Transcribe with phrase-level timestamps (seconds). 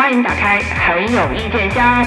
[0.00, 2.06] 欢迎打开很有意见箱。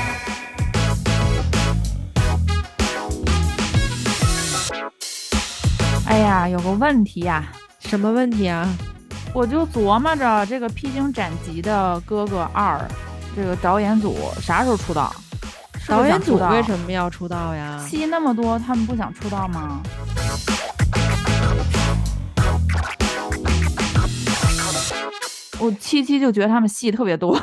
[6.08, 7.44] 哎呀，有个问题呀、
[7.82, 8.68] 什么问题啊？
[9.32, 12.78] 我就琢磨着这个《披荆斩棘的哥哥二》，
[13.36, 15.14] 这个导演组啥时候出道？
[15.88, 17.78] 导演组为什么要出道呀？
[17.88, 19.84] 戏那么多，他们不想出道吗？
[25.64, 27.40] 我七七就觉得他们戏特别多，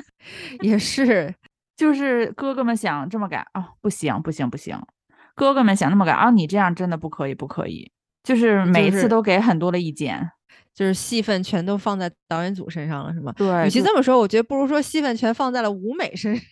[0.62, 1.34] 也是，
[1.76, 4.80] 就是哥哥们想这么改啊、不行不行不行，
[5.34, 7.90] 哥哥们想那么改啊，你这样真的不可以不可以，
[8.22, 10.30] 就是每一次都给很多的意见。
[10.74, 13.32] 就是戏份全都放在导演组身上了，是吗？
[13.36, 16.44] 对，与其这么说，我觉得不如说戏份全放在了舞美身上。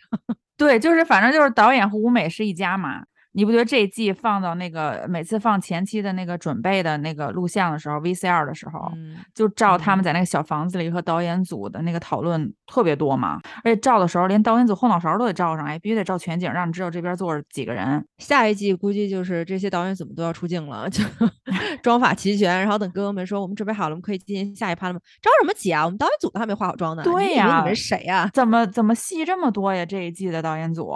[0.57, 3.05] 对，就是反正就是导演和舞美是一家嘛。
[3.36, 13.40] 你不觉得这一季放到那个每次放前期的那个准备的那个录像的时候，VCR 的时候，嗯，就照他们嗯在那个小房子里和导演组的那个讨论特别多嘛。
[13.64, 18.04] 而且照的时候，连导演组后脑勺都得照上，哎，必须得照全景，让你知道这边坐着几个人。
[18.18, 21.02] 下一季估计就是这些导演怎么都要出镜了，就
[21.82, 25.00] 妆发齐全，然后等哥哥们说我们准备好了，我们可以进行下一趴了吗？
[25.22, 25.84] 着什么急啊？
[25.84, 27.02] 我们导演组都还没化好妆呢。
[27.02, 29.84] 对呀你们是谁呀、怎么怎么戏这么多呀？
[29.84, 30.92] 这一季的导演组，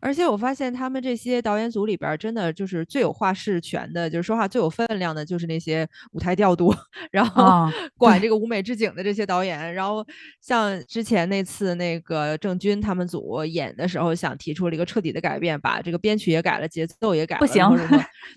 [0.00, 6.74] 而且我发现他们这些导演组里边，真的就是最有话事权的，就是说话最有分量的，就是那些舞台调度，
[7.10, 9.74] 然后啊管这个舞美置景的这些导演。
[9.74, 10.04] 然后
[10.40, 17.64] 像之前那次那个郑钧他们组演的时候，想提出了一个彻底的改变，把这个编曲也改了，节奏也改了，不行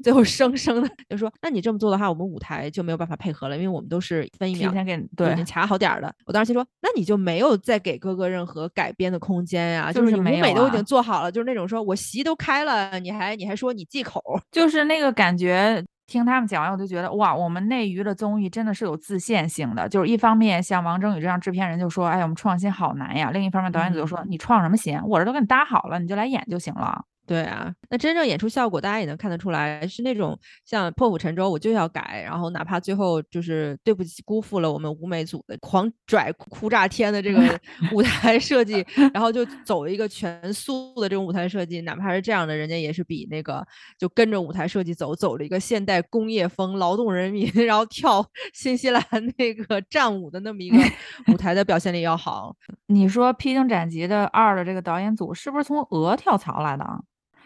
[0.04, 6.12] 最后生生的就说，那你这么做的话，我们舞台就没有办法配合了，因为我们都是分一秒提前给对就已经，卡好点儿了。
[6.26, 15.84] 我当时心说，那你就没有再给哥哥任何改编的空间呀、就是你舞美都已经做好了，就是那种说我席都开了，你还你还说你忌口，就是那个感觉。
[16.06, 19.88] 听他们讲完，我就觉得哇，我们内娱的综艺真的是有自限性的。
[19.88, 25.00] 就是一方面，像王征宇这样制片人就说：“哎呀，我们创新好难呀。”另一方面，导演组就说：“嗯你创什么新？
[25.04, 27.06] 我这都给你搭好了，你就来演就行了。
[27.26, 37.40] 对啊，那真正演出效果大家也能看得出来，是那种像《破釜沉舟》，我就要改，然后哪怕最后就是对不起辜负了我们舞美组的狂拽哭炸天的这个
[37.94, 43.66] 舞台设计，然后就走一个全素的这种舞台设计，哪怕是这样的，人家也是比那个
[43.98, 48.22] 就跟着舞台设计走，走了一个现代工业风劳动人民，然后跳
[48.54, 49.02] 新西兰
[49.38, 50.78] 那个战舞的那么一个
[51.32, 52.54] 舞台的表现力要好。”
[52.88, 56.86] 你说《披荆斩棘的二》的这个导演组是不是从鹅跳槽来的？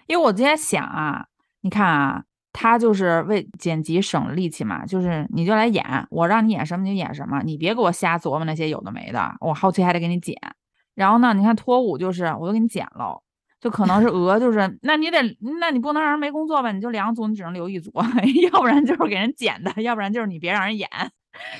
[0.07, 1.25] 因为我今天想啊，
[1.61, 2.23] 你看啊，
[2.53, 10.35] 他就是为剪辑省了力气嘛，就是你就来演，我让你演什么你就演什么，你别给我瞎琢磨那些有的没的，我后期还得给你剪。
[10.95, 13.21] 然后呢，你看脱舞就是我都给你剪喽，
[13.61, 15.19] 就可能是 鹅就是，那你得，
[15.59, 16.71] 那你不能让人没工作吧？
[16.71, 17.91] 你就两组，你只能留一组，
[18.51, 20.89] 要不然就是给人剪的，要不然就是你别让人演。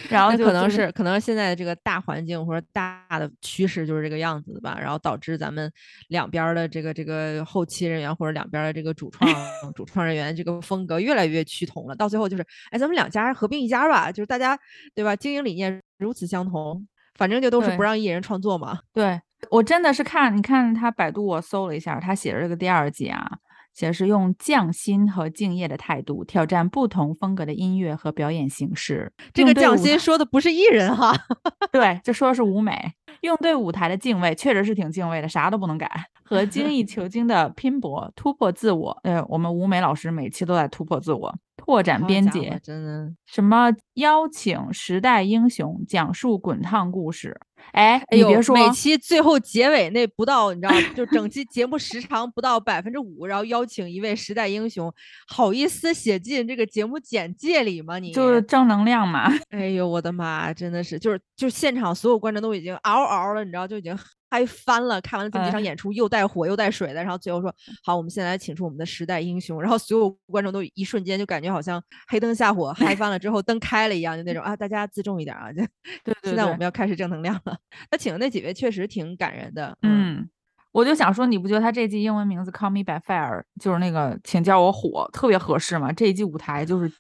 [0.10, 5.72] 然后可能是可能现在这个大环境或者大的趋势就是这个样子的吧，然后导致咱们
[6.10, 9.30] 两边儿的这个这个后期人员或者两边儿的这个主创
[9.76, 14.58] 主创人员这个风格越来越趋同了，到最后就是，哎，咱们两家合并一家吧，就是大家
[14.96, 18.80] 对吧，经营理念如此相同，反正就都是不让艺人创作嘛。
[18.94, 19.20] 对
[19.52, 23.30] 我真的是看，你看他百度我搜了一下，他写的这个第二季啊，
[23.78, 29.14] 写的是用匠心和敬业的态度挑战不同风格的音乐和表演形式。
[29.32, 31.16] 这个匠心说的不是艺人哈，
[31.72, 32.76] 对，这说的是舞美，
[33.22, 35.88] 用对舞台的敬畏，确实是挺敬畏的，啥都不能改，
[36.24, 38.98] 和精益求精的拼搏，突破自我。
[39.04, 41.36] 呃，我们舞美老师每期都在突破自我，
[41.68, 42.58] 拓展边界。
[42.64, 43.14] 真的。
[43.26, 47.38] 什么邀请时代英雄，讲述滚烫故事。
[47.74, 54.90] 哎，哎呦，你别说，每期最后结尾那不到，你知道，就整期节目时长不到百分之五，然后邀请一位时代英雄，
[55.28, 58.00] 好意思写进这个节目简介里吗？
[58.00, 59.30] 你就是正能量嘛。
[59.50, 63.94] 哎呦，我的妈，真的是，就是就是现场所有观众都已经嗷嗷了，你知道，就已经
[64.30, 65.00] 嗨翻了。
[65.02, 75.62] 看完了这么几场哎演出，又带火又带水的，然后最后说好，我们现在来请出我们的时代英雄，然后所有观众都一瞬间就感觉好像黑灯瞎火，嗨翻了之后灯开了一样，就那种啊，大家自重一点啊，就
[76.04, 77.58] 对对现在我们要开始正能量了。
[77.90, 80.30] 他请的那几位确实挺感人的，嗯，嗯，
[80.72, 85.92] 我就想说，你不觉得他这季英文名字《Call Me by Fire》就是那个请叫我火特别合适吗？
[85.92, 86.92] 这一季舞台就是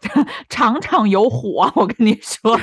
[0.48, 2.56] 场场有火，我跟你说，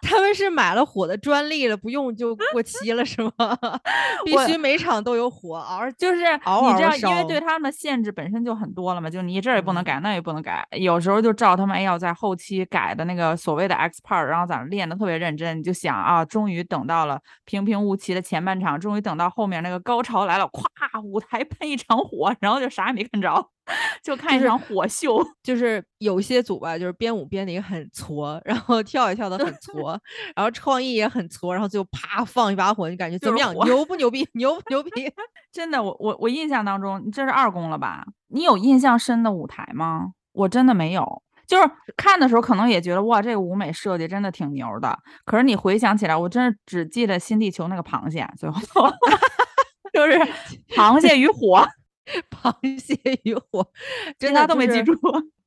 [0.00, 3.32] 他们是买了火的专利了，不用就过期了是吗？
[4.24, 23.48] 必须每场都有火，嗷就是你知道，因为对他们的限制本身就很多了嘛，就你这儿也不能嗯改，那也不能改，有时候就照他们哎要在后期改的那个所谓的 X part，然后在那练的特别认真，你就想啊，终于等到了平平无奇的前半场，终于等到后面那个高潮来了，咵，舞台喷一场火，然后就啥也没看着。
[24.02, 25.24] 就看一场火秀。
[25.42, 29.98] 就是有些组吧，就是编舞编的也很挫，然后跳也跳的很挫，
[30.36, 33.54] 然后创意也很挫，然后最后啪放一把火，你感觉怎么样？
[33.64, 34.28] 牛不牛逼？
[34.34, 35.10] 牛不牛逼？
[35.52, 38.04] 真的，我我我印象当中，这是二公了吧？
[38.28, 40.12] 你有印象深的舞台吗？
[40.32, 41.22] 我真的没有。
[41.46, 44.98] 就是看的时候可能也觉得哇，这个舞美设计真的挺牛的。
[45.24, 48.60] 可是你回想起来，我真是只记得新地球那个螃蟹，最后
[49.94, 50.18] 就是
[50.76, 51.66] 螃蟹与火，
[52.30, 52.94] 螃蟹
[53.24, 53.66] 与火，
[54.18, 54.92] 其他都没记住。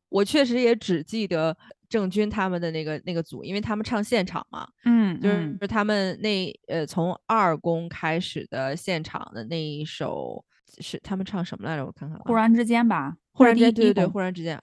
[0.09, 1.55] 我确实也只记得
[1.87, 10.43] 郑钧他们的那个那个组，因为他们唱现场嘛，嗯，就是他们那呃从二宫开始的现场的那一首
[10.79, 11.85] 是他们唱什么来着？
[11.85, 14.61] 我看看，忽然之间吧，忽然之间，对对对，忽然之间。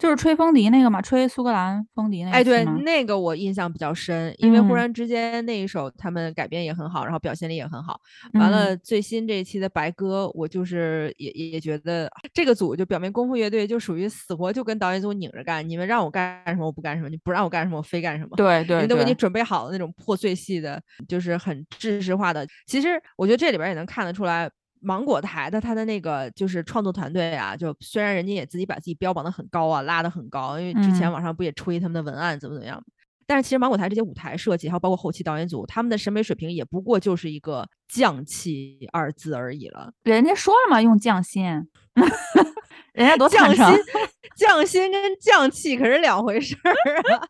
[0.00, 2.36] 就是吹风笛那个嘛，吹苏格兰风笛那个。
[2.36, 8.00] 哎，对，那个我印象比较深，因为忽然之间那一首他们改编也很好，然后表现力也很好。
[8.32, 18.30] 完了，最新这一期的白鸽，我就是也也觉得这个组就表面功夫乐队就属于死活就跟导演组拧着干，你们让我干什么我不干什么，你不让我干什么我非干什么。
[18.36, 22.46] 对对，都给你准备好了那种破碎戏的，就是很知识化的。
[22.66, 24.50] 其实我觉得这里边也能看得出来。
[24.80, 32.82] 芒果台的他的那个就是创作团队啊，就虽然人家也自己把自己标榜的很高啊，拉的很高，因为之前网上不也吹他们的文案怎么怎么样，
[33.26, 39.92] 但是其实芒果台这些舞台设计，还有包括后期导演组，他们的审美水平也不过就是一个匠气二字而已了。
[40.04, 41.44] 人家说了嘛，用匠心。
[42.92, 43.64] 人家多匠心，
[44.36, 46.72] 匠心跟匠气可是两回事儿
[47.14, 47.22] 啊。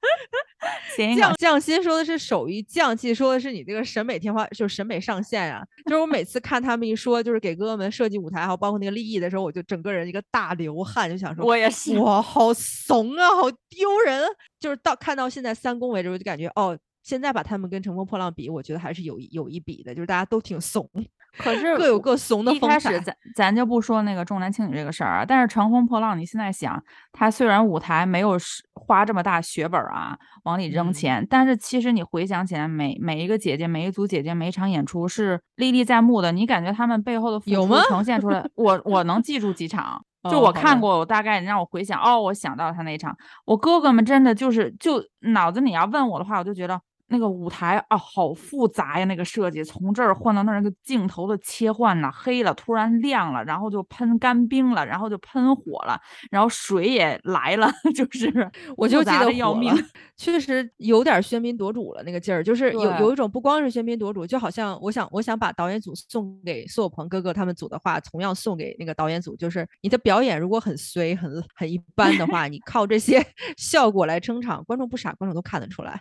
[1.17, 5.63] 匠匠心说的是手艺，匠气说的是你这个审美天花，就是审美上限呀。
[5.85, 14.25] 就是我每次看他们一说，就是给哥哥们设计舞台，还有包括那个立意的时候，我就整个人一个大流汗，就想说，我也是，哇，好怂啊，好丢人。
[14.59, 16.77] 就是到看到现在三公为止，我就感觉哦，
[17.11, 20.89] 现在把他们跟乘风破浪比，我觉得还是有有一比的，就是大家都挺怂。
[21.39, 22.53] 可是各有各怂的。
[22.53, 26.81] 一开始咱咱就不说那个重男轻女这个事儿啊，但是乘风破浪，你现在想，
[27.13, 28.37] 他虽然舞台没有
[28.75, 36.31] 花这么大血本啊，往里扔钱，但是其实你回想起来，每每一个姐姐，每一组姐姐，每一场演出是历历在目的。
[36.33, 46.81] 你感觉他们背后的付出呈现出来， 我我能记住几场， 就我看过，我大概你让我回想，哦，我想到他那一场，我哥哥们真的就是就脑子你要问我的话，我就觉得。
[47.11, 49.05] 那个舞台啊，好复杂呀！
[49.05, 59.75] 那个设计从这儿换到那儿，那个镜头的切换呢，黑了突然亮了，然后就喷干冰了，然后就喷火了，然后水也来了， 就是我就记得要命，
[60.17, 73.21] 确实有点喧宾夺主了那个劲儿，就是有有一种不光是喧宾夺主，就好像我想我想把导演组送给苏有朋哥哥他们组的话，同样送给那个导演组，就是你的表演如果很随很很一般的话，你靠这些
[73.59, 76.01] 效果来撑场，观众不傻，观众都看得出来，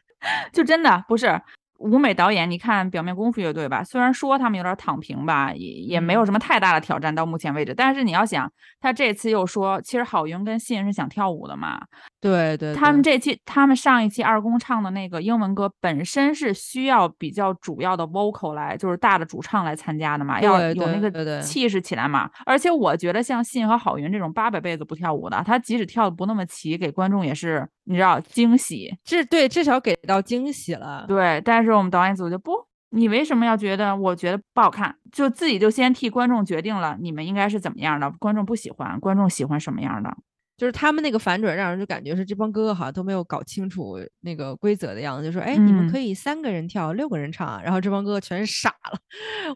[0.54, 0.99] 就真的。
[1.08, 1.40] 不是
[1.80, 7.74] 舞美导演，你看表面功夫乐队吧，虽然说他们有点躺平吧，也也没有什么太大的挑战到目前为止。
[7.74, 8.52] 但是你要想，
[8.82, 11.80] 他这次又说，其实郝云跟信是想跳舞的嘛。
[12.22, 22.30] 对对，他们这期他们上一期二公唱的那个英文歌本身是需要比较主要的 vocal 来，就是大的主唱来参加的嘛，要有那个气势起来嘛。
[22.46, 31.06] 而且我觉得像信和郝云这种八百辈子不跳舞的，他即使跳的不那么齐，给观众也是你知道惊喜，至对至少给到惊喜了。
[31.08, 32.54] 对，但是我们导演组就不，
[32.92, 40.16] 你为什么要觉得我觉得不好看，就自己就先替观众决定了，你们应该是怎么样的，观众不喜欢，观众喜欢什么样的。
[40.60, 49.00] 就是他们那个反转，让人就感觉是这帮哥哥好像都没有搞清楚那个规则的样子，就说：“哎，你们可以三个人跳，六个人唱。”然后这帮哥哥全是傻了。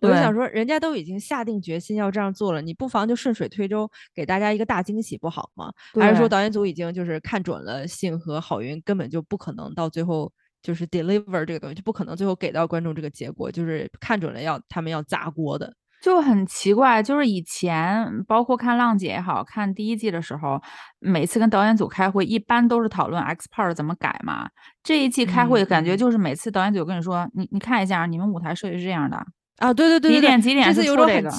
[0.01, 5.69] 我就想说，人家都已经下定决心要这样做了，你不妨就顺水推舟，给大家一个大惊喜，不好吗？
[5.99, 10.31] 还是说导演组已经就是看准了信和郝云根本就不可能到最后
[10.61, 15.73] 就是 deliver 这个东西，就不可能最后给到观众这个结果，就是看准了要他们要砸锅的。
[16.03, 20.61] 就很奇怪，就是以前包括看浪姐也好看第一季的时候，
[20.99, 24.49] 每次跟导演组开会，一般都是讨论 X part 怎么改嘛。
[24.83, 29.15] 这一季开会感觉就是每次导演组跟你说，你你看一下，你们舞台设计是这样的
[29.59, 31.31] 啊，对对对，几点几点是出这个。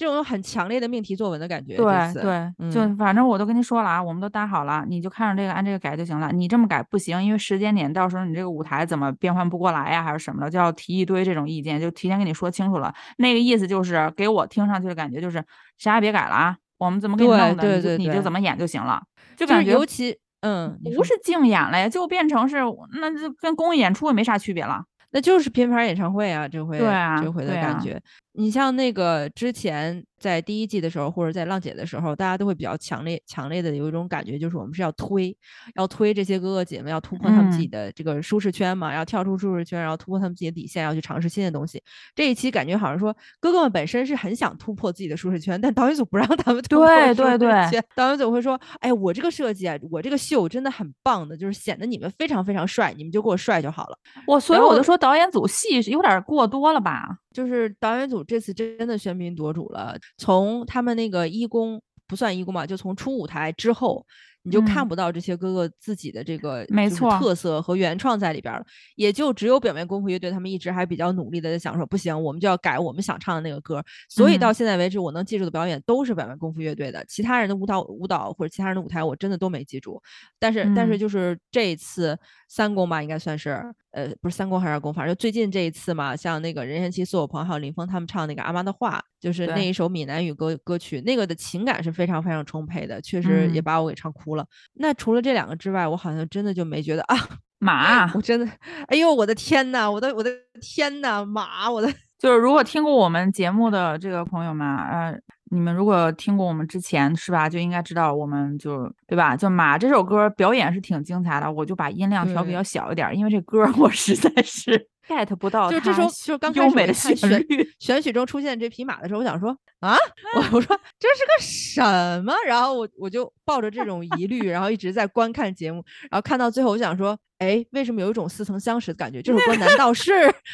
[0.00, 1.84] 这种很强烈的命题作文的感觉，对
[2.22, 6.32] 对，就反正我都跟你说了啊，我们都搭好了，你就看着这个按这个改就行了。
[6.32, 12.94] 你这么改不行，因为时间点到时候你这个舞台怎么变换不过来呀，还是什么的，就要提一堆这种意见，就提前跟你说清楚了。
[13.18, 15.44] 那个意思就是给我听上去的感觉就是
[15.76, 19.02] 啥也别改了啊，我们怎么给你弄的，你就怎么演就行了。
[19.36, 22.56] 就感觉尤其嗯，不是竞演了呀，就变成是
[22.98, 24.82] 那就跟公益演出也没啥区别了。
[25.12, 28.00] 那就是拼盘演唱会啊，这回对啊，这回的感觉。
[28.32, 35.36] 你像那个之前在第一季的时候，或者在浪姐的时候，大家都会比较强烈、强烈的有一种感觉，就是我们是要推，
[35.74, 41.82] 要推这些哥哥姐妹，要突破他们自己嗯的这个舒适圈嘛，要跳出舒适圈，然后突破他们自己的底线，要去尝试新的东西。
[42.14, 47.84] 这一期感觉好像说哥哥们本身是很想突破自己的舒适圈，但导演组不让他们突破对舒适对对圈。
[47.96, 57.08] 导演组会说：“哎，我这个设计啊，我这个秀真的很棒的，就是显得你们非常非常帅，你们就给我帅就好了。”我所以我就说导演组戏是有点过多了吧？
[57.32, 64.04] 就是导演组这次真的喧宾夺主了，从他们那个一公不算一公吧，就从出舞台之后，
[64.42, 64.88] 你就看嗯。
[64.88, 74.54] 不到这些哥哥自己的这个没错特色和原创在里边儿了，也就只有表面功夫乐队他们一直还比较努力的在想说，不行，我们就要改我们想唱的那个歌儿，所以到嗯。
[74.54, 80.02] 现在为止，我能记住的表演都是表面功夫乐队的，其他人的舞蹈舞蹈或者其他人的舞台我真的都没记住，
[80.40, 80.98] 但是、但是嗯。
[80.98, 82.18] 就是这一次
[82.48, 94.46] 三公吧，应该算是呃不是三公还是二公，反正最近这一次嘛，像那个任贤齐、苏有朋还有林峰他们唱那个阿妈的话，就是那一首闽南语歌歌曲，那个的情感是非常非常充沛的，确实也嗯把我给唱哭了。
[94.74, 97.16] 那除了这两个之外，我好像真的就没觉得啊，
[97.58, 98.46] 马我真的，
[98.88, 100.30] 哎呦我的天呐，我的我的
[100.60, 105.18] 天呐，马，我的就是如果听过我们节目的这个朋友们，呃，
[105.52, 109.36] 你们如果听过我们之前是吧，就应该知道我们就对吧？
[109.36, 117.72] 就马这首歌表演是挺精彩的，我就把音量调比较小一点儿，因为这歌儿 我实在是 get 不到就这时候就是刚开优美的始我一看旋旋律。
[117.80, 119.96] 选曲中出现这匹马的时候，我想说啊，
[120.36, 122.34] 我我说这是个什么？
[122.46, 129.20] 然后我我就抱着这种疑虑，然后一直在观看节目，然后看到最后，我想说，哎，为什么有一种似曾相识的感觉？
[129.22, 130.12] 这首歌难道是？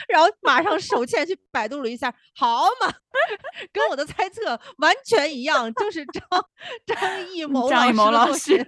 [0.08, 2.92] 然后马上手欠去百度了一下，好嘛，
[3.72, 6.22] 跟我的猜测完全一样，就是张
[6.86, 8.64] 张艺谋张艺谋老老师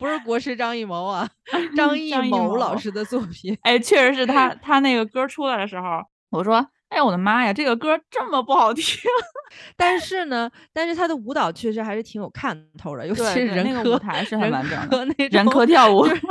[0.00, 1.28] 不是国师张艺谋啊，
[1.76, 3.56] 张 艺谋老师的作品。
[3.62, 8.84] 哎，确实是他他那个歌出来的时候，我说，哎我的妈呀，这个歌这么不好听。
[9.76, 16.22] 但是呢，但是他的舞蹈确实还是挺有看头的，尤其是人科那个舞台是很人完整的科人科跳舞就是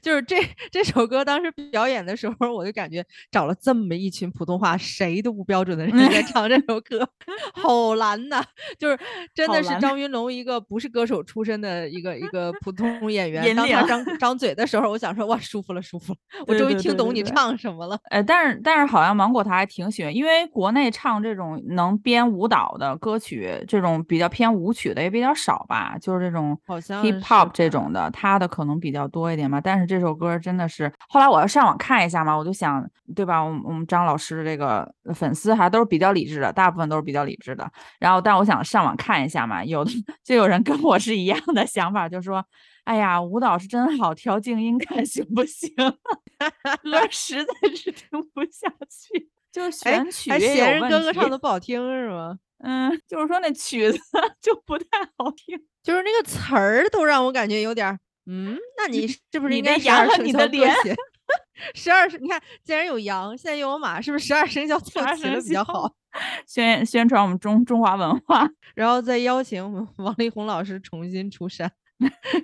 [0.00, 0.36] 就是这
[0.70, 7.08] 这首歌当时表演的时候，我就感觉找了这么一群普通话谁都不标准的人在 唱这首歌，
[7.54, 8.42] 好难呐！
[8.78, 8.98] 就是
[9.34, 17.98] 真的是张云龙一个不是歌手出身的一个一个普通演员，当他张张嘴的时候，我想说哇，舒服了，舒服了，我终于听懂你唱什么了。
[18.10, 29.60] 呃，但是但是好像芒果台还挺喜欢，因为国内唱这种能编舞蹈的歌曲，这种比较偏舞曲的也比较少吧，就是这种好像 hip hop 这种的，他的可能比较多一点吧。
[29.66, 33.42] 但是这首歌真的是，后来我要上网看一下嘛，我就想，对吧？
[33.42, 37.68] 我们我们张老师这个粉丝还都是比较理智的，大部分都是比较理智的。
[37.98, 39.90] 然后，但我想上网看一下嘛，有的
[40.22, 42.44] 就有人跟我是一样的想法，就说。
[42.84, 45.68] 哎呀，舞蹈是真好，调静音看行不行？
[46.88, 52.38] 歌实在是听不下去，就选，曲还也嫌人哥哥唱的不好听是吗？
[52.62, 53.98] 嗯，就是说那曲子
[54.40, 54.84] 就不太
[55.18, 55.58] 好听。
[55.82, 60.94] 就是那个词儿都让我感觉有点儿，嗯，那你是不是你应该这羊和十二生肖各你的脸写？
[61.74, 65.90] 十二生，你看，既然有羊，现在又有马，是不是十二生肖凑12齐了比较好？
[66.46, 71.70] 宣宣传我们中中华文化， 然后再邀请我们王力宏老师重新出山，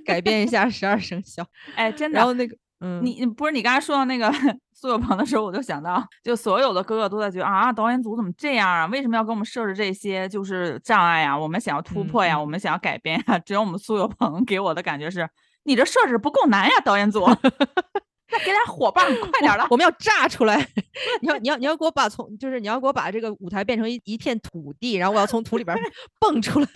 [0.04, 1.46] 改变一下十二生肖。
[1.74, 2.16] 哎，真的。
[2.16, 4.32] 然后那个，嗯，你你不是你刚才说到那个
[4.74, 8.86] 苏有朋的时候，我就想到，就所有的哥哥都在觉得啊，导演组怎么这样啊？
[8.86, 11.38] 为什么要给我们设置这些就是障碍啊？
[11.38, 13.38] 我们想要突嗯破呀，嗯我们想要改变呀。
[13.38, 15.28] 只有我们苏有朋给我的感觉是，
[15.64, 17.24] 你这设置不够难呀，导演组，
[18.28, 19.66] 再给点火棒，快点儿的。
[19.70, 20.68] 我们要炸出来！
[21.20, 25.76] 你要你要你要给我把从就是你要给我把这个舞台变成一一片土地，然后我要从土里边
[26.18, 26.66] 蹦出来。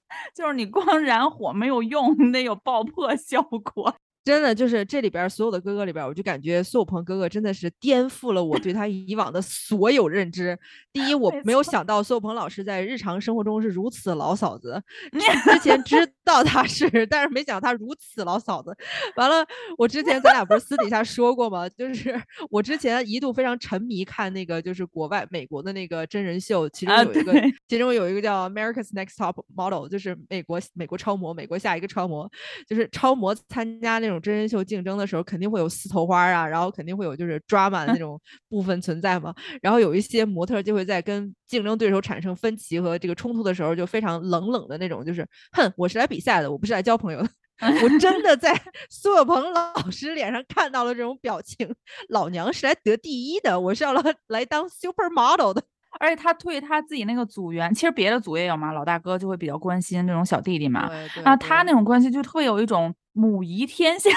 [0.34, 3.94] 就是你光燃火没有用，你得有爆破效果。
[4.24, 10.58] 真的就是这里边所有的哥哥里边，我就感觉苏有朋哥哥真的是颠覆了我对他以往的所有认知。
[10.92, 18.76] 第一，我没没有想到苏有朋老师在日常生活中是如此老嫂子，之之 前知道他是，但是没想到他如此老嫂子。
[19.16, 19.46] 完了，
[19.78, 21.68] 我之前咱俩不是私底下说过吗？
[21.68, 32.30] 就是我之前一度非常沉迷看那个就是国外美国的那个真人秀，其中啊有一个、对其中有一个叫 America's Next Top Model，就是美国美国超模，美国下一个超模，
[32.68, 39.34] 就是超模参加那种真人秀竞争的时候，肯定会有撕头花啊，然后肯定会有就是抓马的那种 部分存在嘛。
[39.62, 47.28] 然后有一些模特儿就会在跟竞争对手产生分歧和这个冲突的时候，就非常冷冷的那种，就是哼，我是来比赛的，我不是来交朋友的。
[47.82, 51.70] 我真的在 苏有朋老师脸上看到了这种表情，
[52.08, 55.62] 老娘是来得第一的，我是要来来当 supermodel 的。
[55.98, 60.88] 而且他对他自己那个组员，其实别的组也有嘛，老大哥就会比较关心这种小弟弟嘛。
[60.88, 64.10] 对对然后他那种关系就特别有一种母仪天下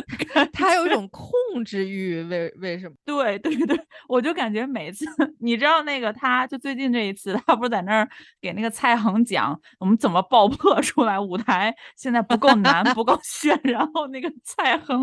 [0.52, 2.94] 他有一种控控制欲，为为什么？
[3.04, 3.76] 对对对，
[4.06, 5.04] 我就感觉每次，
[5.40, 8.08] 你知道那个，他就最近这一次，他不是在那儿
[8.40, 15.02] 给那个蔡恒讲我们怎么爆破出来舞台现在不够难不够炫，然后那个蔡恒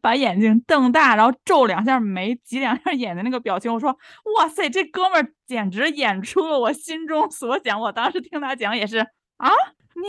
[0.00, 3.96] 把眼睛瞪大，然后皱两下眉，挤两下眼的那个表情，我说
[4.36, 7.80] 哇塞，这哥们儿简直演出了我心中所想。
[7.80, 8.98] 我当时听他讲也是
[9.36, 9.52] 啊，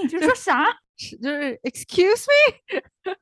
[0.01, 0.65] 你就说啥？
[1.22, 3.13] 就是 excuse me，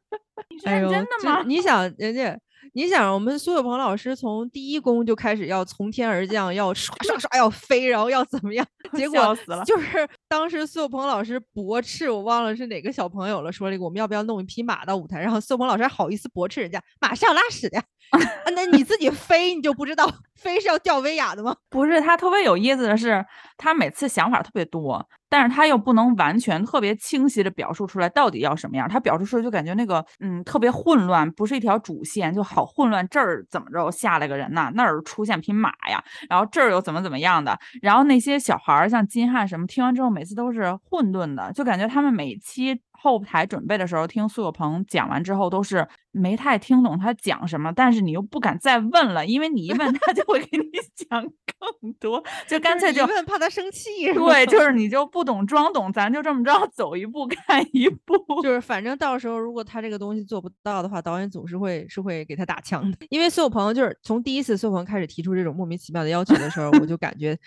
[0.50, 1.44] 你说真的吗？
[1.48, 2.40] 你想人家。
[2.74, 8.64] 你想，我们苏有朋老师从第一宫就开始要从天而降，要刷刷刷要飞，然后要怎么样？
[8.94, 15.20] 结果就 是当时苏有朋老师驳斥，我忘了是哪个小朋友了，说了一个我们要不要弄一匹马到舞台？
[15.20, 17.82] 然后苏有朋老师还好意思驳斥人家，马上拉屎的，
[18.54, 21.56] 那你自己飞你就不知道飞是要吊威亚的吗？
[21.70, 23.26] 不是，他特别有意思的是，
[23.60, 25.08] 他每次想法特别多。
[25.32, 33.08] 但是他又不能完全特别清晰的表述出来到底要什么样，他表述出来就感觉那个嗯特别混乱，不是一条主线，就好混乱。
[33.10, 34.72] 这儿怎么着下来个人呐？
[34.74, 36.04] 那儿出现匹马呀？
[36.28, 37.56] 然后这儿又怎么怎么样的？
[37.84, 42.82] 然后那些小孩儿像金瀚什么，听完之后每次都是混沌的，就感觉他们每期。
[43.02, 50.66] 后台准备的时候，听苏有朋讲完之后，都是没太听懂他讲什么，但是你又不敢再问了，因为你一问他就会给你
[51.10, 54.12] 讲更多，就干脆就问怕他生气。
[54.14, 58.18] 对，就是你就不懂装懂，咱就这么着走一步 看一步。
[58.44, 62.98] 就是反正到时候如果他这个东西做不到的话，导演组是会是会给他打枪的。
[63.10, 67.38] 因为苏有朋就是从第一次苏有朋开始提出这种莫名其妙的要求的时候，我就感觉。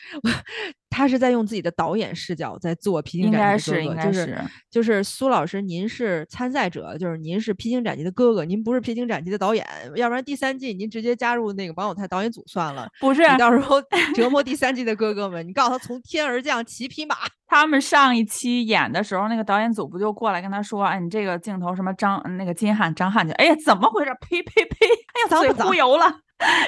[0.92, 4.38] 他是在用自己的导演视角在做《披荆斩棘》的哥哥，就是
[4.70, 12.86] 就是苏老师，您是参赛者，就是您是《披荆斩棘》的哥哥，您不是《披荆斩棘》的导演，要不然第三季您直接加入那个王有泰导演组算了。
[13.00, 13.80] 不是，你到时候
[14.14, 17.16] 折磨第三季的哥哥们，你告诉他从天而降骑匹马。
[17.46, 23.34] 他们上一期演的时候，那个导演组不就过来跟他说：“哎，你这个镜头什么张那个金瀚张翰就？
[23.34, 24.10] 哎呀，怎么回事？
[24.22, 24.86] 呸呸呸！
[24.86, 26.20] 哎呀，嘴忽悠了。”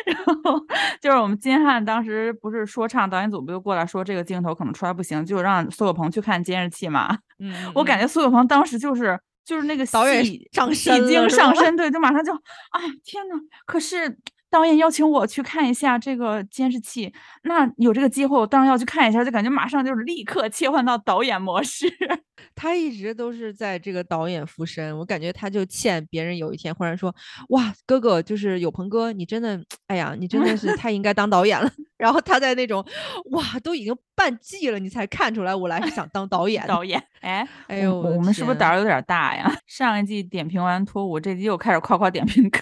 [0.06, 0.60] 然后
[1.00, 7.18] 就是我们金瀚当时不是说唱，导演组不就过来说这个镜头可能出来不行，就让苏有朋去看监视器嘛。
[7.38, 12.32] 嗯， 我感觉苏有朋当时就是就是那个导演上身已经上身，对，就马上就，
[12.72, 13.34] 哎天呐，
[13.66, 14.18] 可是。
[14.54, 19.24] 导演邀请我去看一下这个监视器，那有这个机会，我当然要去看一下。
[19.24, 21.92] 就感觉马上就是立刻切换到导演模式。
[22.54, 27.12] 他一直都是在这个导演附身，我感觉他就欠别人有一天忽然说
[27.50, 31.68] ：“哇，哥哥，就是有朋哥，你真的，哎呀，你真的是太应该当导演了。
[31.98, 32.84] ”然后他在那种，
[33.32, 36.64] 哇，都已经半季了，你才看出来我来是想当导演。
[36.68, 39.52] 导演，哎， 哎呦，我们是不是胆儿有点大呀？
[39.66, 42.60] 上一季点评完脱舞，这季又开始夸夸点评哥。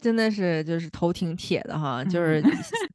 [0.00, 2.42] 真的是就是头挺铁的哈，就是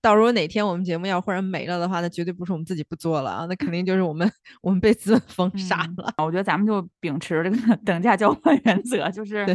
[0.01, 4.29] 到时候哪天我们节目要忽然没了的话，那绝对不是我们自己不做了啊，那肯定就是我们
[4.61, 6.13] 我们被资本封杀了。
[6.23, 9.45] 我觉得咱们就秉持这个 等价交换原则，就是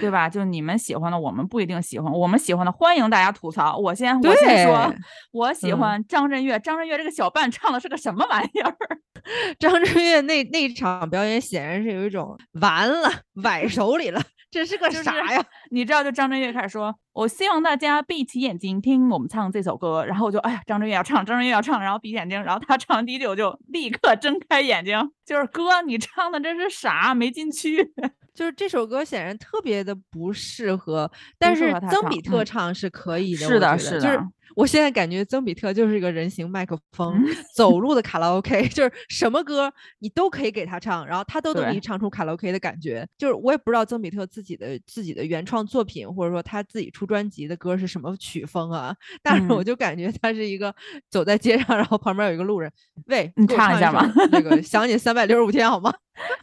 [0.00, 0.28] 对吧？
[0.28, 3.76] 就你们喜欢的，我们不一定喜欢；我们喜欢的，欢迎大家吐槽。
[3.76, 4.94] 我先我先说，
[5.32, 6.58] 我喜欢张震岳。
[6.60, 8.76] 张震岳这个小伴唱的是个什么玩意儿？
[9.58, 13.10] 张震岳那那场表演显然是有一种完了
[13.42, 14.22] 崴手里了。
[14.50, 15.44] 这是个啥呀？
[15.70, 27.14] 你知道，就张震岳开始说：“我希望大家闭起眼睛听我们唱这首歌。”然后我就哎呀，张震岳要唱，张震岳要唱，然后闭眼睛，然后他唱完第一句，我就立刻睁开眼睛，就是哥，你唱的这是啥？
[27.14, 27.92] 没进去。
[28.40, 33.46] 就是这首歌显然特别的不适合，但是曾比特唱是可以的。
[33.46, 34.26] 是的，是的。
[34.56, 37.22] 我现在感觉曾比特就是一个人形麦克风，
[37.54, 43.06] 走路的卡拉 OK，就是什么歌你都可以给他唱，然后他都能给你唱出卡拉 OK 的感觉。
[43.16, 50.74] 就是我也不知道曾比特自己的自己的原创作品，或者说他自己出专辑的歌是什么曲风啊，但是我就感觉他是一个
[51.08, 52.70] 走在街上，然后旁边有一个路人，
[53.06, 55.92] 喂，你唱一下吧，那个 想你三百六十五天好吗？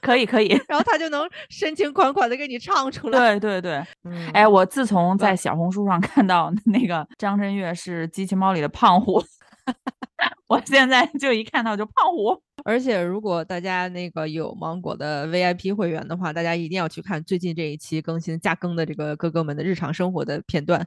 [0.02, 3.38] 可以可以，然后他就能深情款款的给你唱出来。
[3.38, 3.86] 对对对，
[4.34, 7.97] 哎，我自从在小红书上看到那个张震岳是。
[8.06, 9.24] 机器猫里的胖虎，
[10.50, 12.42] 我现在就一看到就胖虎。
[12.66, 20.86] 而且如果大家那个有芒果的 VIP 会员的话，大家一定要去看最近这一期更新加更的这个哥哥们的日常生活的片段。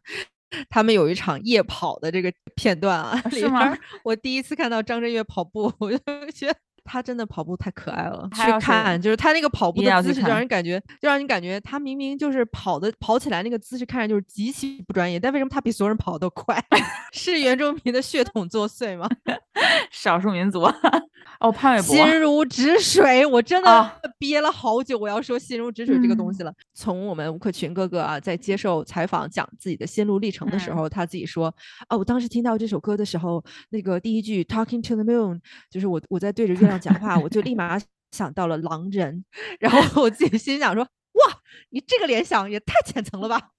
[0.69, 3.73] 他们有一场夜跑的这个片段啊， 是吗？
[4.05, 5.99] 我第一次看到张震岳跑步， 我就
[6.33, 6.57] 觉得。
[6.93, 16.61] 他真的跑步太可爱了，去看就是他那个跑步的姿势，让人感觉就让你感觉他明明就是跑的跑起来那个姿势，看着就是极其不专业，但为什么他比所有人跑都快？
[17.13, 19.09] 是原住民的血统作祟吗？
[19.93, 20.69] 少数民族。
[21.39, 26.53] 哦，潘玮柏心如止水，我真的憋了好久，我要说心如止水这个东西了。
[26.75, 31.55] 从我们吴克群哥哥啊，在接受采访讲自己的心路历程的时候，他自己说
[31.89, 37.79] 啊，我当时听到这首歌的时候，那个第一句 Talking to the Moon，就是我我在对着月亮讲话，我就立马
[38.11, 39.25] 想到了狼人，
[39.61, 41.39] 然后我自己心想说，哇，
[41.71, 43.51] 你这个联想也太浅层了吧。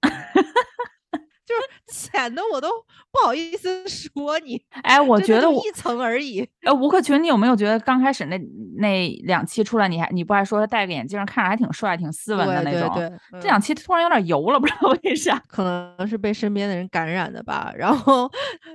[1.88, 2.68] 浅的我都
[3.10, 4.60] 不好意思说你。
[4.82, 6.48] 哎，我觉得我一层而已。
[6.62, 8.38] 呃，吴克群，你有没有觉得刚开始那
[8.78, 12.94] 那两期出来，你还你不还说他戴个眼镜，看着还挺帅、挺斯文的那种？
[12.94, 15.40] 对对对，嗯这两期突然有点油了，不知道为啥。
[15.48, 17.72] 可能是被身边的人感染的吧。
[17.76, 18.30] 然后，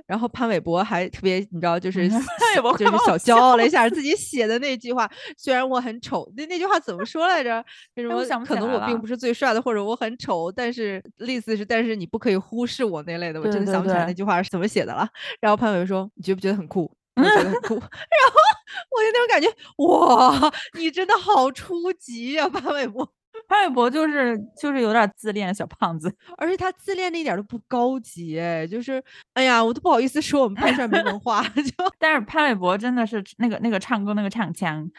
[0.06, 2.20] 然后潘玮柏还特别，你知道，就是潘
[2.56, 5.10] 玮柏就是小骄傲了一下自己写的那句话。
[5.36, 7.64] 虽然我很丑，那那句话怎么说来着？
[7.94, 13.40] 那什么哎我想可能我并不是最帅的，或者我很丑，但是类似是，但是你不可以忽视我那类的。
[13.40, 15.08] 我真的想不起来那句话是怎么写的了。
[15.40, 17.74] 然后潘玮柏说：“你觉不觉得很酷？”我觉得很 酷。
[17.74, 18.36] 然后
[18.90, 23.10] 我就那种感觉，哇，你真的好初级呀、潘玮柏。
[23.48, 29.02] 潘玮柏就是就是有点自恋的小胖子，而且他自恋的一点都不高级，哎，就是，
[29.34, 34.90] 哎呀，我都不好意思说我们潘帅没文 化，就但是潘玮柏真的是那个那个唱歌那个唱腔，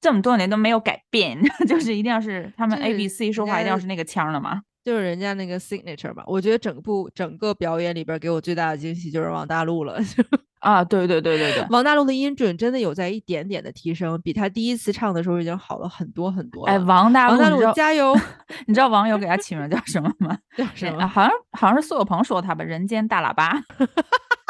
[0.00, 4.62] 这么多年都没有改变，就是一定要是他们 A B C 说话一定要是那个腔儿的嘛。
[4.84, 6.22] 就是人家那个 signature 吧。
[6.26, 9.98] 我觉得整部整个表演里边给我最大的惊喜就是王大陆了，
[10.60, 16.72] 啊，对对对对对，王大陆的音准真的有在一点点的提升，比他第一次唱的时候已经好了很多很多了。
[16.72, 18.14] 哎，王大陆，王大陆加油！
[18.66, 20.36] 你知道网友给他起名叫什么吗？
[20.56, 21.06] 叫什么？
[21.08, 23.58] 好像好像是苏有朋说他吧，人间大喇叭，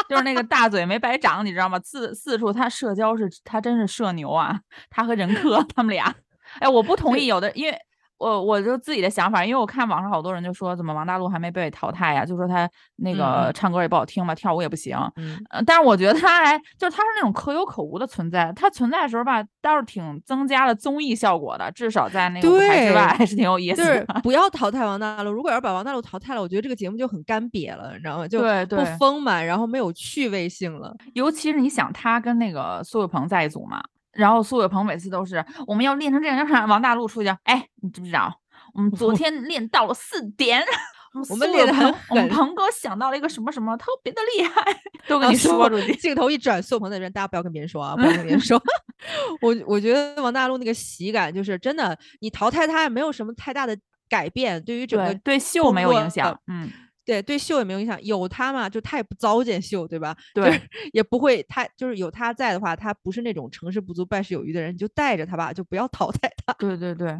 [0.08, 1.80] 就是那个大嘴没白长，你知道吗？
[1.82, 6.14] 四四处他社交是，他真是社牛啊，他和任科他们俩。
[6.60, 7.78] 哎，我不同意，有的因为。
[8.24, 12.24] 我我就自己的想法，因为我看网上好多人就说，怎么王大陆还没被淘汰呀？
[12.24, 14.96] 就说他那嗯个嗯唱歌也不好听嘛，跳舞也不行。
[15.16, 23.94] 嗯，呃，但是我觉得他还就是他是那种可有可无的存在，他存在的时候吧，倒是挺增加了综艺效果的，至少在那个舞台之外还是挺有意思就的。
[23.94, 25.30] 是不 要淘汰王大陆。
[25.30, 28.26] 如果要是把王大陆淘汰了，我觉得这个节目就很干瘪了，你知道吗？
[28.26, 30.94] 就不丰满，然后没有趣味性了。
[31.12, 33.82] 尤其是你想，他跟那个苏有朋在一组嘛，
[34.14, 38.40] 然后苏有朋每次都是我们要练成这样，要让王大陆出去，哎，你知不知道？
[38.74, 40.64] 我们昨 天练到了四点，
[41.30, 44.62] 我们苏练的很有朋我们鹏哥想到了一个什么什么特别的厉害，
[45.06, 45.94] 都给啊你说出去。
[45.96, 48.60] 镜头一转，苏有朋在这边，大家不要跟别人说啊，不要跟别人说。
[49.42, 53.76] 我我觉得王大陆那个喜感就是真的，你淘汰他也没有什么太大的
[54.08, 56.70] 改变，对于整个对对，秀没有影响，嗯，
[57.04, 58.02] 对对秀也没有影响。
[58.02, 60.16] 有他嘛，就他也不糟践秀，对吧？
[60.34, 60.60] 就对是
[60.92, 67.16] 也不会，他就是有他在的话，他不是那种成事不足败事有余的人，你就带着他吧，就不要淘汰他，对对对。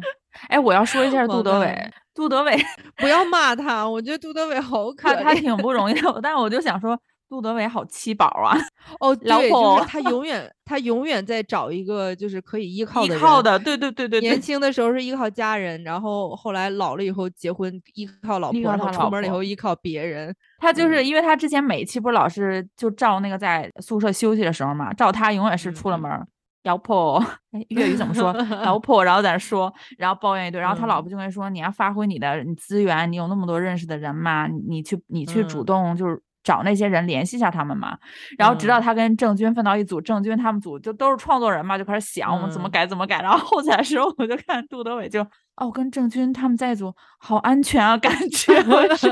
[0.49, 2.57] 哎，我要说一下 杜德伟，杜德伟
[2.97, 3.87] 不要骂他。
[3.89, 6.99] 我觉得杜德伟好可他他挺不容易的，但是我就想说，
[7.35, 8.55] 杜德伟好七宝啊，
[9.01, 20.33] 哦，老婆是他永远他永远在找一个就是可以依靠依的人靠的，对对对对对，年轻的时候是依靠家人，然后后来老了以后结婚依靠老婆，然后出门了以后依靠别人。
[20.59, 26.25] 他就是嗯因为他之前每一期不是老是就照那个在宿舍休息的时候嘛，照他永远是出了门儿。
[26.63, 28.33] 老婆， 哎，粤语怎么说？
[28.65, 37.97] 老婆，然后在那说，然后抱怨一顿，然后他老嗯婆就会说：“你要发挥你的你资源，你有那么多认识的人嘛，你你去你去主嗯动就是找那些人联系一下他们嘛。”
[38.39, 43.21] 然后直到嗯他跟郑钧分到一组，郑钧他们组就都是创作人嘛，就开始想我们怎么嗯改怎么改。
[43.21, 45.21] 然后后来的时候，我就看杜德伟就
[45.57, 49.11] 哦，跟郑钧他们在一组好安全啊，感觉 我说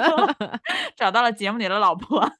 [0.95, 2.31] 找到了节目里的老婆。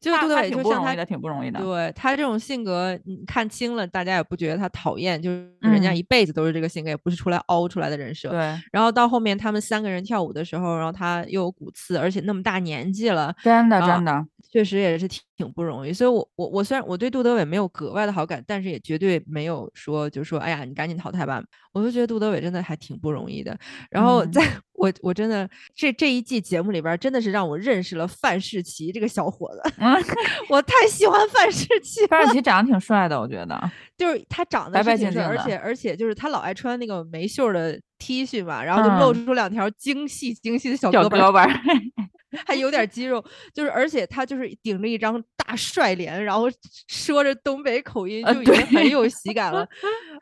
[0.00, 1.60] 就是杜德伟就像他挺不容易的，挺不容易的。
[1.60, 8.30] 对他这种性格，你看清了，大家也不觉得他讨厌，就是人家嗯一辈子都是这个性格，也不是出来凹出来的人设。
[8.30, 8.38] 对，
[8.72, 15.92] 然后到后面他们三个人跳舞的时候，然后他又有骨刺，而且那么大年纪了，真的啊真的，确实也是挺挺不容易。
[15.92, 21.42] 所以我，我我虽然我对杜德伟没有格外的好感，但是也绝对没有说就说哎呀，你赶紧淘汰吧。
[21.72, 23.58] 我就觉得杜德伟真的还挺不容易的。
[23.90, 24.42] 然后嗯在、
[24.74, 29.72] 我我真的这这一季节目里边儿，真的是让我认识了范世琦这个小伙子。
[29.78, 29.94] 嗯，
[30.50, 33.70] 我太喜欢范世琦了，范世琦长得挺帅的，我觉得。
[33.96, 41.48] 就是他长得而净净而且而且就是他老爱穿那个没袖儿的 T 恤嘛，然后就露嗯出两条精细精细的小小胳膊
[42.44, 46.46] 还有点肌肉，就是而且他就是顶着一张大帅脸，然后
[46.88, 49.64] 说着东北口音，呃就已经很有喜感了。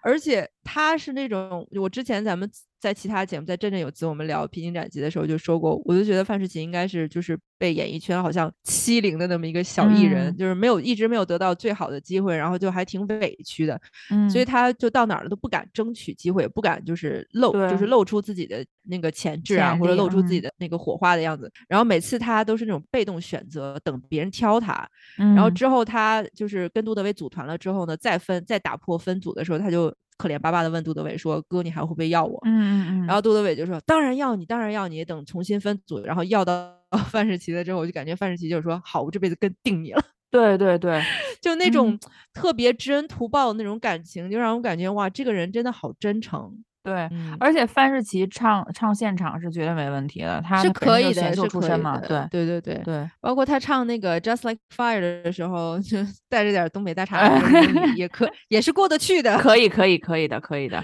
[0.02, 2.46] 而且他是那种，我之前咱们
[2.82, 13.80] 在其他节目，在振振有词我们聊《披荆斩棘》的时候就说过，我就觉得范世琦应该是就是被演艺圈好像欺凌的那么一个小艺人，嗯就是没有一直没有得到最好的机会，然后就还挺委屈的。
[14.10, 21.48] 嗯，所以他就到哪儿了都不敢争取机会，也不敢就是露，就是露出自己的那个潜质啊，或者露出自己嗯的那个火花的样子。
[21.68, 24.84] 然后每次他都是那种被动选择，等别人挑他。
[25.16, 35.04] 然然后之后他就是跟杜德伟组团了之后呢，再分再打破分组的时候，他就可怜巴巴的问杜德伟说：“哥，你还会不会要我？”嗯嗯嗯，然后杜德伟就说：“当然要你，当然要你。
[35.04, 36.74] 等重新分组，然后要到
[37.10, 40.02] 范世琦了之后，我就感觉范世琦就是说：好，我这辈子跟定你了。
[40.30, 41.02] ”对对对，
[41.42, 42.00] 就那种嗯
[42.32, 46.64] 特别知恩图报的那种感情，就让我感觉哇，这个人真的好真诚。
[46.82, 60.82] 对，嗯，而且范世琦唱唱现场是绝对没问题的，他是可以的，就选秀出身嘛，的对对对对，对，包括他唱那个 Just Like Fire 的时候， 就带着点东北大 碴子也可也是过得去的，可以 可以可以的，可以的。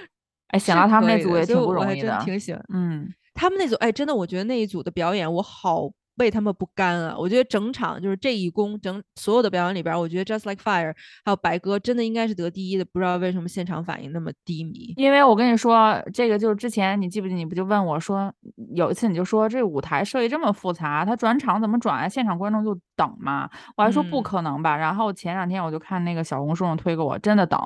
[0.48, 3.74] 哎，想到他们那组也挺不容易的，真挺喜欢嗯，他们那组。
[3.76, 7.14] 哎，真的，我觉得那一组的表演我好为他们不甘啊！
[7.16, 14.92] 我觉得整场就是这一公整所有的表演里边儿，我觉得 Just Like Fire 还有白鸽真的应该是得第一的，不知道为什么现场反应那么低迷。
[14.96, 17.34] 因为我跟你说，这个就是之前你记不记？
[17.34, 18.32] 你不就问我说，
[18.74, 22.08] 有一次你就说这舞台设计这么复杂，他转场怎么转啊？
[22.08, 23.48] 现场观众就等嘛。
[23.76, 24.76] 我还说不嗯可能吧。
[24.76, 27.58] 然后前两天我就看那个小红书上推给我，真的等，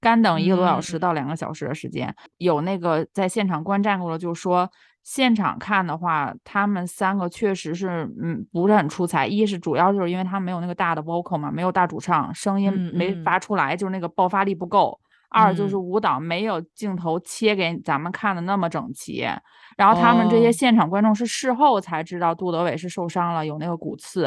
[0.00, 2.14] 干等一个多小时嗯到两个小时的时间。
[2.36, 4.70] 有那个在现场观战过的就说。
[5.04, 9.26] 现场看的话，他们三个确实是，嗯，不是很出彩。
[9.26, 13.22] 一是主要就是因为他们没有那个大的 vocal 嘛，没有大主唱，声音嗯没嗯。
[13.22, 14.98] 发出来，就是那个爆发力不够。
[15.28, 15.82] 二就是嗯。
[15.82, 19.28] 舞蹈没有镜头切给咱们看的那么整齐，
[19.76, 20.52] 然后他们这些哦。
[20.52, 24.26] 现场观众是事后才知道杜德伟是受伤了，有那个骨刺，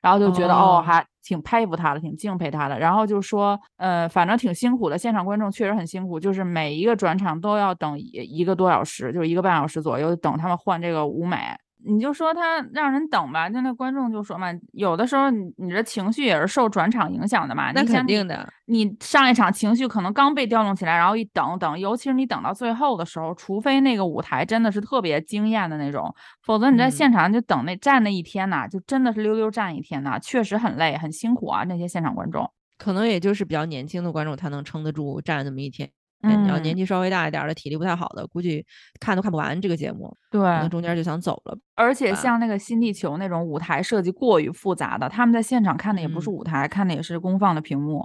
[0.00, 0.82] 然后就觉得哦哦。
[0.82, 11.38] 还挺佩服他的，挺敬佩他的，然后就说呃反正挺辛苦的，现场观众确实很辛苦，就是每一个转场都要等一个多小时，就是一个半小时左右，等他们换这个舞美。
[11.86, 17.70] 你就说他让人等吧，就那观众就说嘛，有的时候你你这情绪也是受转场影响的嘛。
[17.72, 32.50] 那肯定的，你上一场情绪可能刚被调动起来，然后一等等，尤其是你等到最后的时候，除非那个舞台真的是特别惊艳的那种，否则你在嗯现场就等那站那一天呐，就真的是溜溜站一天呐，确实很累很辛苦啊，那些现场观众。
[32.76, 35.90] 可能也就是比较年轻的观众他能撑得住站那么一天。
[36.22, 38.64] 你要年嗯，纪稍微大一点儿的，体力不太好的，估计
[38.98, 40.70] 看都看不完这个节目，可能。
[40.70, 41.58] 中间就想走了。
[41.74, 48.02] 而且像那个新地球那种舞台设计过于复杂的，他们在现场看的也不是嗯舞台，看的也是公放的屏幕。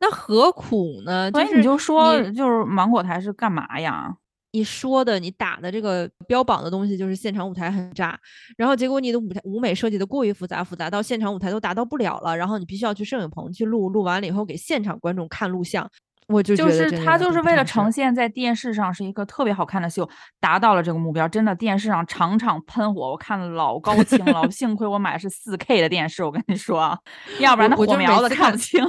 [0.00, 1.30] 那何苦呢？
[1.30, 4.14] 所以你就说，就是芒果台是干嘛呀？
[4.52, 8.18] 你说的，你打的这个标榜的东西就是现场舞台很炸，
[8.56, 15.88] 然后结果你的舞台舞美设计的过于复杂，复杂到现场舞台都达到不了了，然后你必须要去摄影棚去录，录完了以后给现场观众看录像，
[16.30, 20.08] 我就觉就是他就是为了呈现在电视上是一个特别好看的秀，
[20.40, 21.28] 达到了这个目标。
[21.28, 24.48] 真的，电视上场场喷火，我看了老高清了。
[24.50, 26.96] 幸亏我买的是四 K 的电视，我跟你说啊，
[27.40, 28.84] 要不然那火苗子看看不清。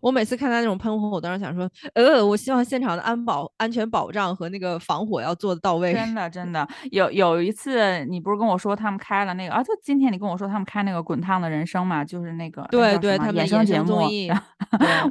[0.00, 5.92] 我每次看他那种喷火，我当时想说，呃，我希望现场的安保、安全保障和那个防火要做的到位。
[5.92, 9.62] 真的真的，有有一次你不是跟我说他们开了那个啊？
[9.62, 14.08] 就今天你跟我说他们开那个《滚烫的人生》嘛，就是那个对对，他们衍生节目。